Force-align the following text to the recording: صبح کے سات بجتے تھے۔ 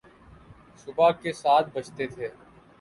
صبح 0.77 1.11
کے 1.21 1.33
سات 1.33 1.65
بجتے 1.73 2.07
تھے۔ 2.07 2.27